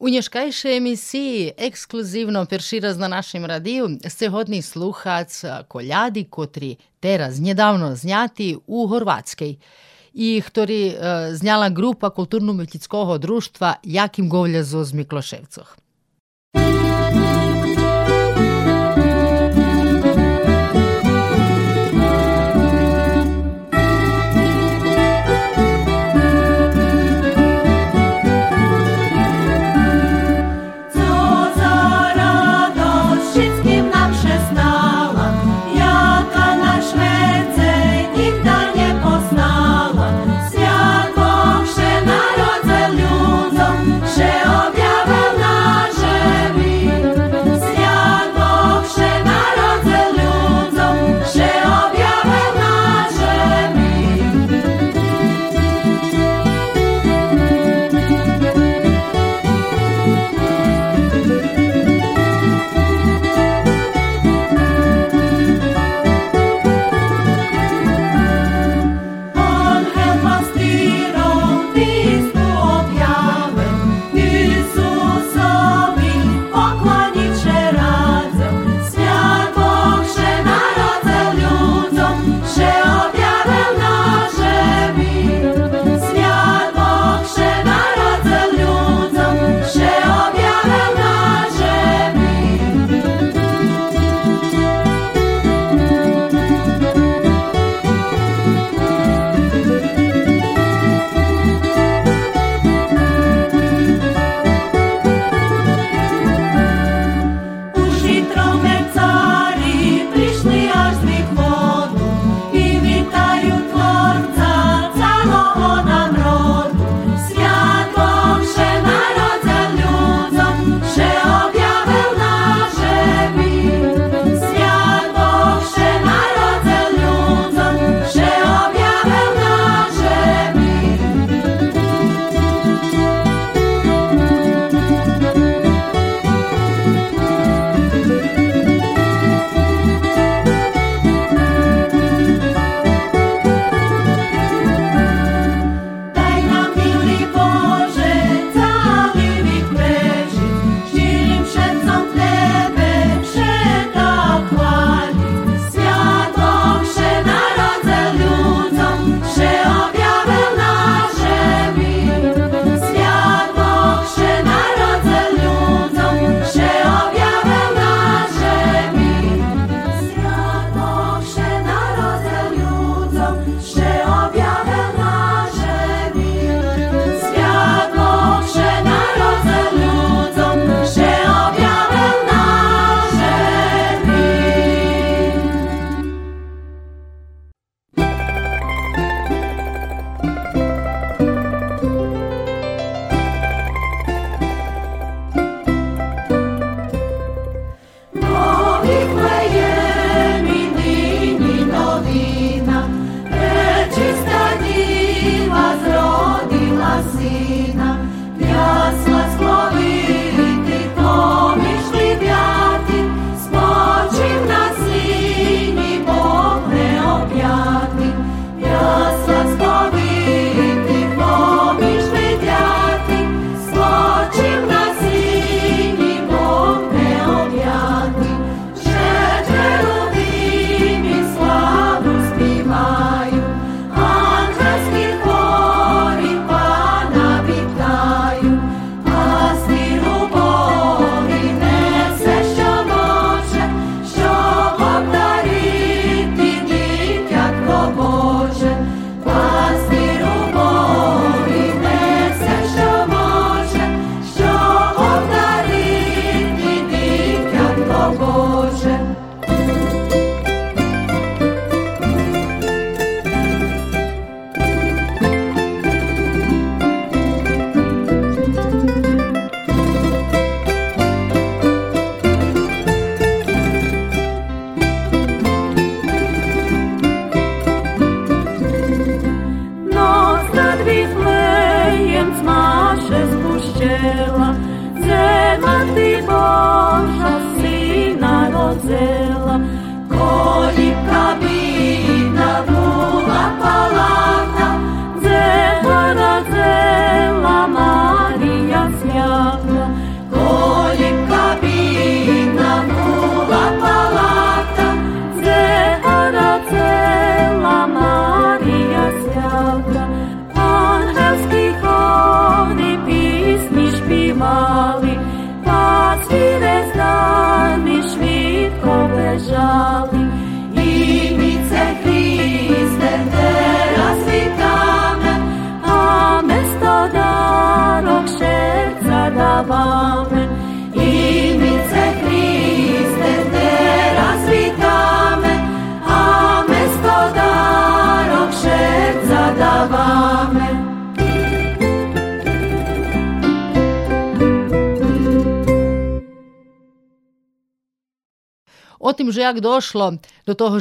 [0.00, 7.96] U nješkajšej emisiji ekskluzivno perširaz na našem radiju ste hodni sluhac koljadi, kotri teraz njedavno
[7.96, 9.56] znjati u Horvatskej
[10.14, 10.94] i ktori e,
[11.32, 15.76] znjala grupa kulturno-umjetnickog društva Jakim Govljazo z Mikloševcoh.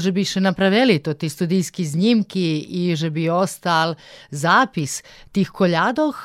[0.09, 3.95] Bi še napravili to ti studijski znimki i že bi ostal
[4.31, 6.15] zapis tih koljadoh,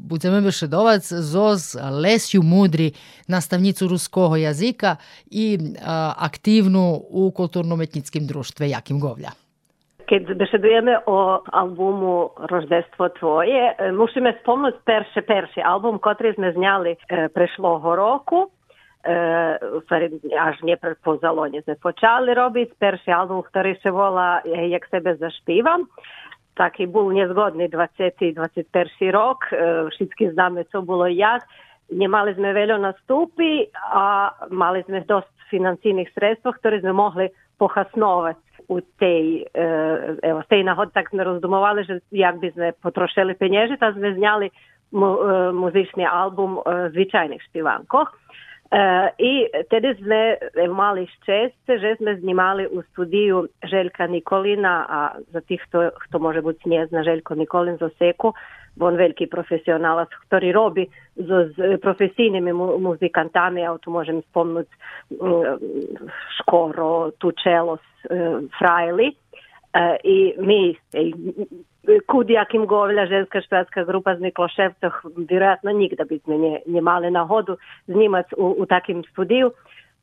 [0.00, 2.92] budeme bešedovac zoz Lesju Mudri,
[3.28, 4.96] nastavnicu ruskoho jazika
[5.30, 5.58] i
[6.16, 9.30] aktivnu u kulturno-umetnickim društve Jakim Govlja.
[10.10, 16.96] Keď bešedujeme o albumu Roždestvo tvoje, musíme spomnúť perše, perši album, ktorý sme zňali
[17.30, 18.50] prešloho roku.
[19.06, 22.76] Až nie po zalone sme počali robiť.
[22.76, 25.88] Perši album, ktorý sa volá Jak sebe zašpívam.
[26.58, 28.36] Taký bol nezgodný 20.
[28.36, 28.68] 21.
[29.14, 29.48] rok.
[29.96, 31.46] Všetky známe, co bolo jak.
[31.90, 37.26] Nemali sme veľa nastupy a mali sme dosť financijných sredstva, ktoré sme mohli
[37.58, 38.38] pohasnovať
[38.70, 39.42] u tej,
[40.22, 44.46] evo, tej nahod, tak sme rozdumovali, že jak by sme potrošili peniaze, tak sme zňali
[44.94, 45.18] mu,
[45.58, 46.62] muzičný album
[46.94, 48.14] zvyčajných špivankoch.
[49.18, 50.38] I tedy sme
[50.70, 54.98] mali šťastie, že sme znimali u studiju Željka Nikolina, a
[55.34, 58.30] za tých, kto, kto može biti ne Željko Nikolin z Oseku,
[58.80, 60.86] on veliki profesionalac, ktorý robi
[61.18, 64.70] z, z profesijnimi mu, muzikantami, ja tu možem spomnuti
[66.38, 67.82] Škoro, Tučelos,
[68.54, 69.10] Frajli.
[70.04, 70.74] I mi,
[72.06, 77.24] Kudjakim Govlja, ženska špatska grupa z Mikloševcoh, vjerojatno nikda bi sme nje, nje mali na
[77.24, 77.56] hodu
[77.86, 79.52] znimac u, u takim studiju,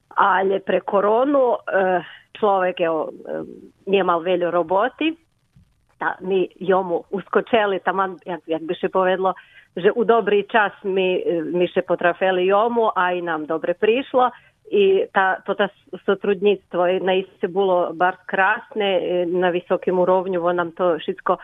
[0.09, 1.55] ali pre koronu
[2.39, 3.09] človek evo,
[3.85, 5.15] nije mal veljo roboti,
[5.97, 9.33] ta, mi jomu uskočeli taman, jak, jak bi še povedlo,
[9.75, 11.21] že u dobri čas mi,
[11.53, 14.31] mi še potrafeli jomu, a i nam dobre prišlo
[14.71, 15.67] i ta, to ta
[16.05, 21.37] sotrudnictvo naiste bilo bar krasne, na visokim urovnju, on nam to všetko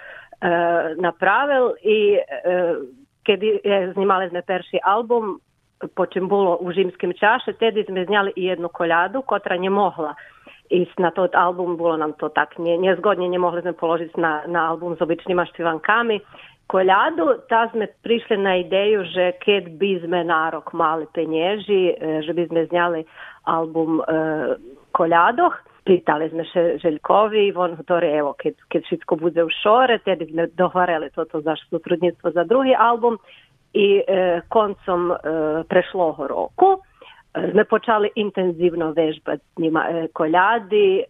[1.00, 2.20] napravil i
[3.24, 3.40] keď
[3.96, 5.40] znimali sme perši album,
[5.96, 10.16] po čem bolo u Žimskim čaše, tedy sme znjali i jednu koljadu, kotra nje mogla
[10.70, 14.42] i na to album bolo nam to tak nje, nezgodnje, nje mogli sme položiti na,
[14.48, 16.20] na album s običnima štivankami.
[21.14, 21.94] Penježi,
[22.26, 23.04] že by sme znjali
[23.44, 24.04] album e,
[24.92, 25.54] Koljadoh,
[25.86, 30.48] pitali sme še Željkovi, on govori, evo, kad, kad všetko bude u šore, tedy sme
[30.58, 33.20] dohvarali toto za sutrudnictvo za drugi album
[33.74, 35.16] i e, koncom e,
[35.68, 36.80] prešloho roku
[37.34, 41.06] sme počali intenzivno vežbati s njima e, koljadi, e,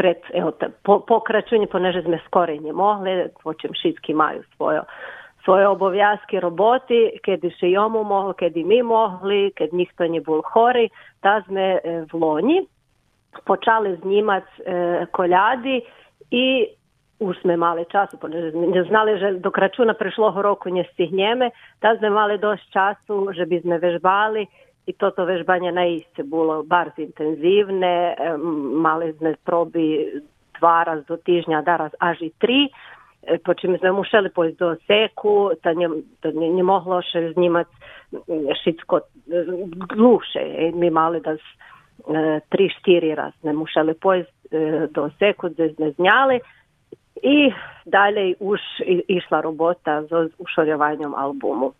[0.00, 4.80] pred, evo, po, pokračujanje, poneže sme skore nje mogli, počem všetky majú svoje
[5.44, 10.90] svoje obov'язки роботи, kiedy ще йому могли, kiedy ми могли, kiedy ніхто не був хорий,
[11.20, 11.80] та sme
[12.12, 12.68] в лоні
[13.44, 14.48] почали знімати
[15.12, 15.84] коляди
[16.30, 16.76] і
[17.20, 18.16] už sme mali času,
[18.56, 23.44] ne znali, že do kračuna prešloho roku ne stihneme, ta sme mali dosť času, že
[23.44, 24.48] by sme vežbali
[24.90, 28.16] i toto vežbanje naiste bolo bar intenzivne,
[28.82, 30.02] mali sme probi
[30.58, 32.66] dva raz do týždňa, daraz až i tri,
[33.44, 35.88] po čim sme museli pojsť do seku, to ne,
[36.24, 37.70] to ne, ne mohlo še znimati
[38.58, 39.00] všetko
[39.94, 40.72] dlhšie.
[40.74, 41.36] My mali da
[42.48, 44.32] tri, štiri raz ne museli pojsť
[44.96, 46.40] do seku, gde sme znjali
[47.20, 47.52] i
[47.84, 48.60] dalje už
[49.08, 51.76] išla robota z ušorjovanjem albumu.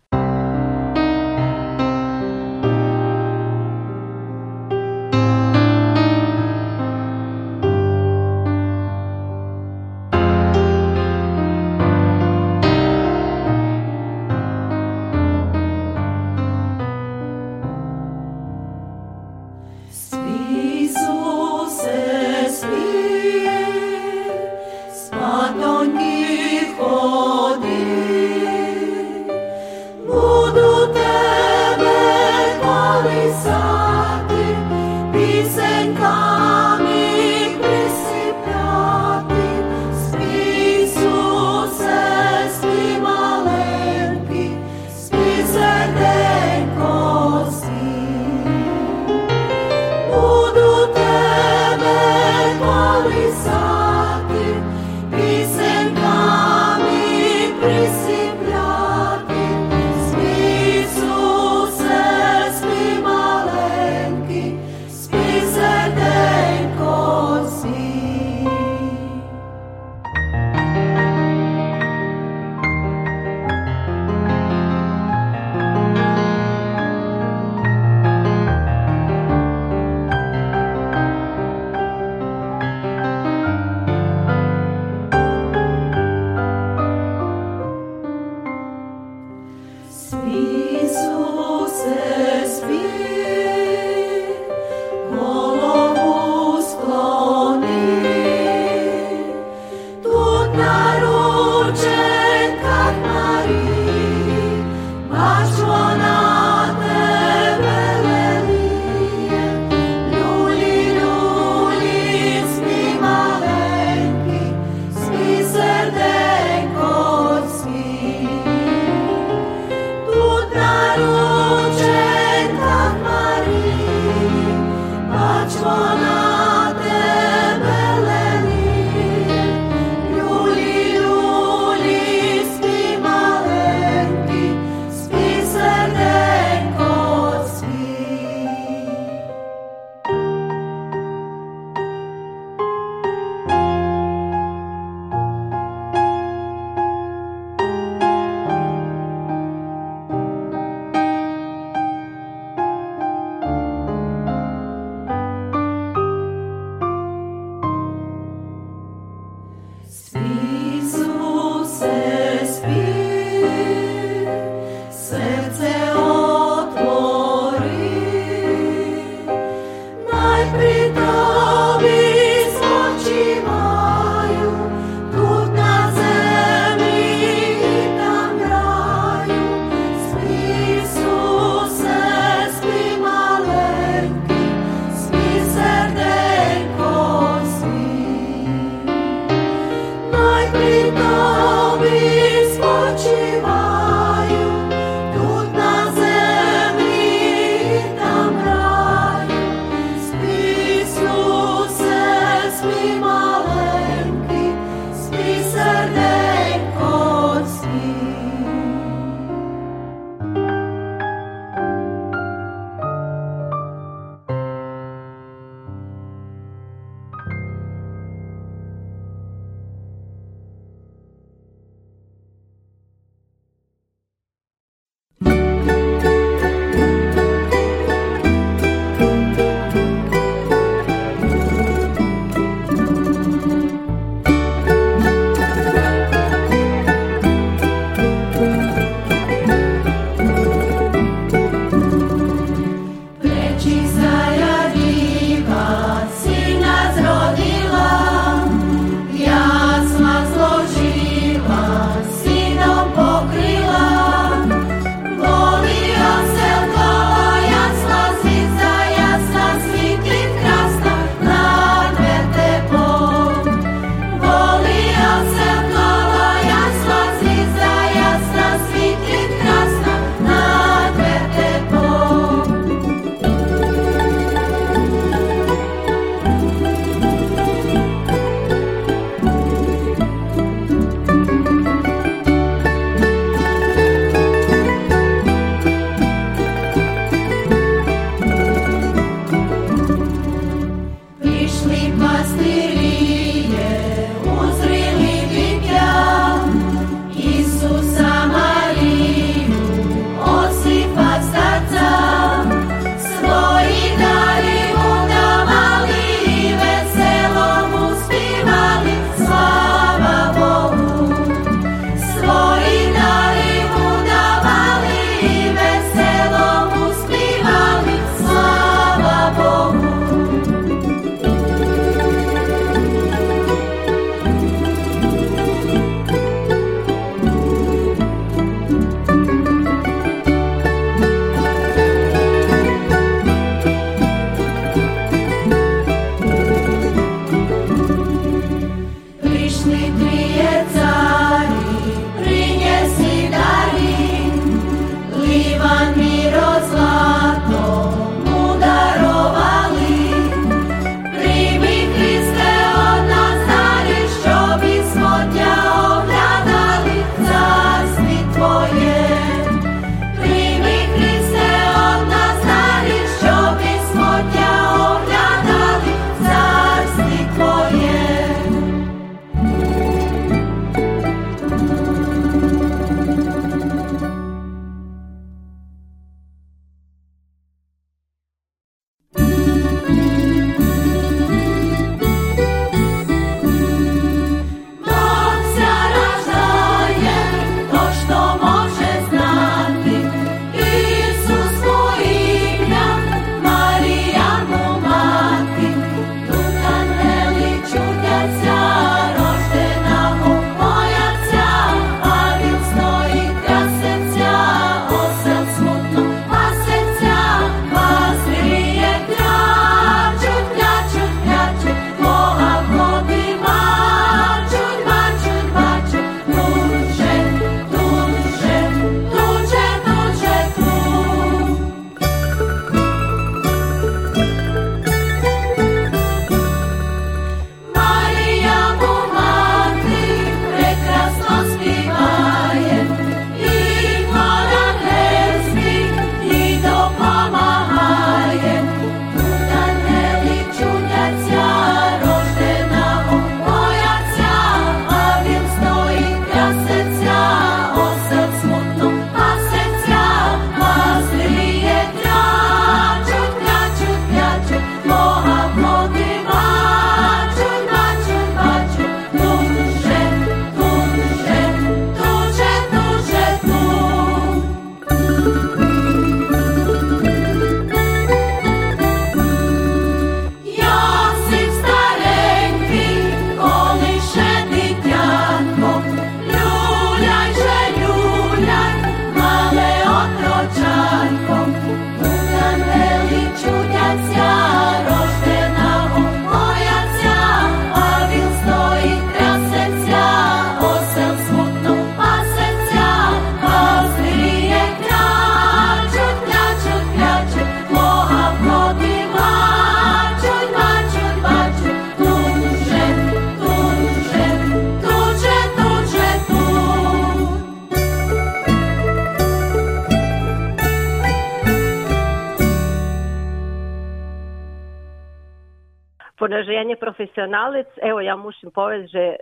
[516.21, 519.17] ponaženje profesionalec, evo ja mušim poveže e,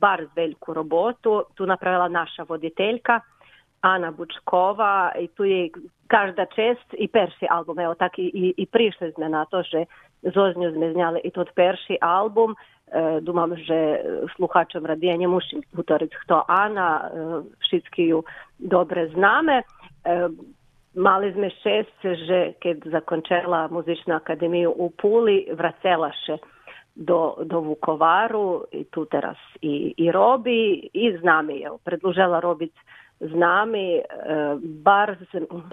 [0.00, 3.20] bar veliku robotu, tu napravila naša voditeljka,
[3.80, 5.70] Ana Bučkova i tu je
[6.06, 9.84] každa čest i perši album, evo tak i, i, i prišli sme na to, že
[10.22, 13.98] zoznju sme znjali i tot perši album, e, dumam, že e,
[14.36, 17.26] sluhačom radijenje mušim utoric to Ana, e,
[17.68, 18.22] šitski ju
[18.58, 20.28] dobre zname, e,
[20.94, 21.32] Mali
[22.14, 26.38] že keď zakončila muzičnu akademiju u Puli, vracelaše
[26.94, 32.72] do, do Vukovaru i tu teraz i, i robi i z nami je predlužila robiť
[33.20, 34.02] z nami, e,
[34.82, 35.16] bar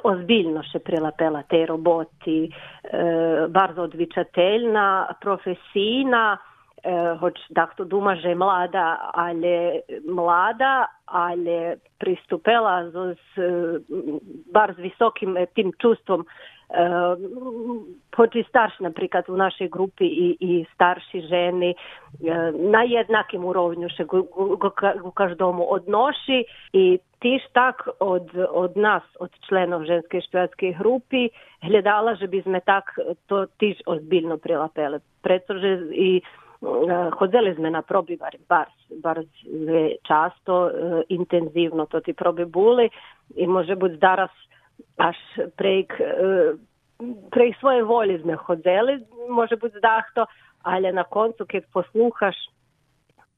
[0.04, 3.04] ozbiljno še prilapela te roboti, e,
[3.50, 7.42] bar odvičateljna, profesijna, e, hoć
[7.78, 13.16] to duma, že mlada, ale mlada, ali pristupela z,
[14.54, 16.26] bar z visokim tim čustvom
[18.16, 21.76] hoći starši, napríklad u našej grupi i, i starši ženi
[22.54, 24.06] na jednakim urovnju še
[25.04, 26.44] u každomu odnoši
[26.74, 31.30] i tiž tak od, od nas, od členov ženske špijatske grupi,
[31.68, 32.96] gledala, že by sme tak
[33.28, 35.00] to tiž ozbiljno prilapele.
[35.22, 36.22] Pretože i
[37.18, 38.38] Hodzeli sme na probi bar,
[39.02, 39.18] bar,
[40.06, 40.70] často,
[41.10, 42.90] intenzivno to ti probi buli
[43.36, 44.30] i može biti daras
[44.98, 45.18] až
[45.58, 45.94] prejk,
[47.32, 50.26] prejk svoje volje sme hodzeli, može biti zdahto,
[50.64, 52.38] ali na koncu keď posluhaš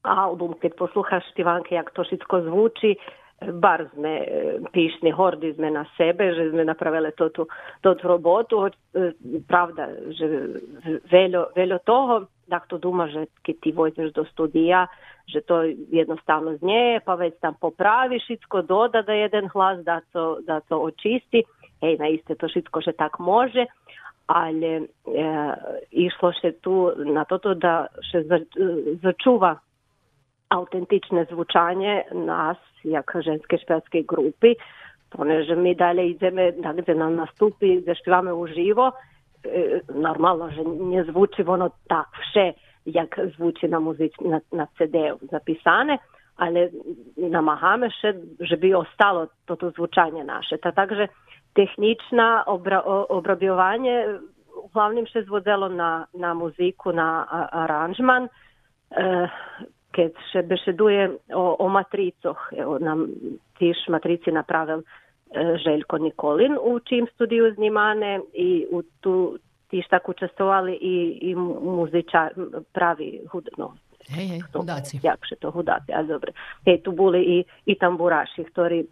[0.02, 2.96] album, keď posluhaš Tivanke jak to všetko zvuči,
[3.40, 4.12] bar sme
[4.72, 7.46] pišni, hordi sme na sebe, že sme napravili to tu,
[7.82, 8.70] to robotu,
[9.48, 10.26] pravda, že
[11.10, 14.86] veľo, veľo toho, tak to duma, že keď ty vojteš do studija,
[15.26, 20.38] že to jednostavno znieje, pa već tam popravi šitsko, doda da jeden hlas, da to,
[20.46, 21.44] da to očisti.
[21.80, 23.66] Hej, na iste to šitsko, že tak može,
[24.26, 24.84] ali e,
[25.90, 28.24] išlo še tu na to da še
[29.02, 29.58] začuva
[30.54, 34.54] autentične zvučanje nas, jak ženske špelske grupi,
[35.10, 38.90] poneže mi dalje ideme, da gdje nam nastupi, zašpivame uživo,
[39.44, 42.52] e, normalno, že nie zvuči ono tak vše,
[42.84, 45.98] jak zvuči na, muzič, na, na CD-u zapisane,
[46.36, 46.68] ale
[47.16, 50.58] namahame še, že by ostalo toto zvučanje naše.
[50.58, 51.06] Ta, takže
[51.54, 54.18] technična obra, obrabjovanje
[54.64, 57.26] uglavnom še zvodelo na, na muziku, na
[57.64, 59.04] aranžman, e,
[59.94, 63.06] keď še bešeduje o, o matricoch, evo nam
[63.58, 64.84] tiš matrici napravil e,
[65.62, 69.38] Željko Nikolin u čim studiju znimane i u tu
[69.70, 70.96] tiž tak učestvovali i,
[71.30, 72.34] i muzičar,
[72.72, 73.74] pravi hudno.
[74.08, 75.00] Hej, hej, hudáci.
[75.02, 76.32] Jakže to hudáci, ale dobre.
[76.66, 78.86] Hej, tu boli i, i tamburaši, ktorí e,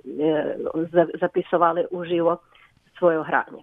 [1.20, 2.40] zapisovali uživo
[2.98, 3.62] svoje hranje.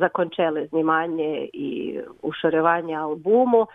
[0.00, 3.68] Zakončili znімання і ушарювання албуму,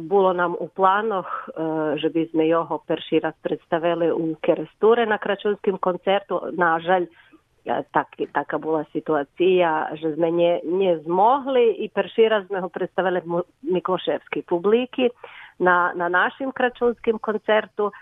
[0.00, 1.50] було нам у планах,
[1.96, 6.42] що би ми його перший раз представили у Керестуре на Крачунським концерту.
[6.52, 7.04] На жаль,
[7.92, 13.22] так, така була ситуація, що ми не, не змогли і перший раз ми його представили
[13.24, 15.10] в Миклошевській публіки
[15.58, 17.92] на, на нашим Крачунським концерту.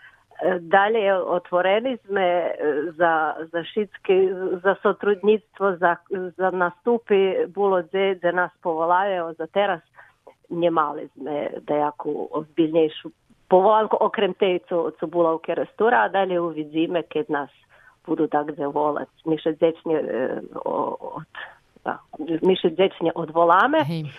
[0.61, 2.53] Dalje otvoreni sme
[2.97, 4.29] za, za šitski,
[4.63, 5.97] za sotrudnictvo, za,
[6.37, 9.81] za nastupi bilo dze, nas povolajo, za teraz
[10.51, 13.11] nemali sme dejaku ozbiljnejšu
[13.49, 17.51] povolanku, okrem tej, co, co bula u Kerestura, a dalje uvidíme, keď nas
[18.07, 19.11] budu tak volať.
[19.27, 19.97] My še dzečne,
[20.63, 21.31] od,
[21.83, 23.83] da, my še dzečne odvoláme.
[23.87, 24.11] Hej.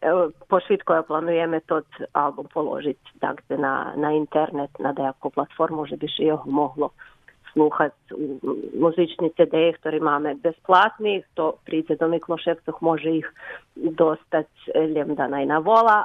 [0.00, 5.96] Evo, po Švitkoja planujemy tot album položiti dakle, na, na internet, na nejakú platformu, že
[5.96, 6.92] bi se jo moglo
[7.52, 8.36] sluhati u
[8.76, 13.26] muzični CD, ktorý máme besplatni, to príde do Mikloševcov, može ih
[13.76, 14.46] dostać
[14.94, 16.04] ljemda eh, najna vola.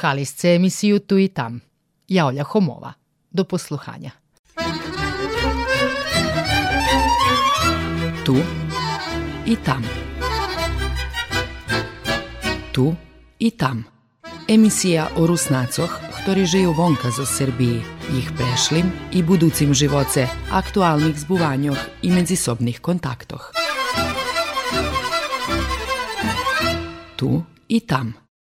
[0.00, 1.60] Sluhali ste emisiju Tu i tam.
[2.08, 2.92] Ja Olja Homova.
[3.30, 4.10] Do posluhanja.
[8.24, 8.36] Tu
[9.46, 9.84] i tam.
[12.72, 12.94] Tu
[13.38, 13.84] i tam.
[14.48, 21.78] Emisija o Rusnacoh, ktorí žijú vonka zo Srbiji, jih prešlim i buducim živoce, aktualnih zbuvanjoh
[22.02, 23.52] i međusobnih kontaktoh.
[27.16, 28.29] Tu i tam.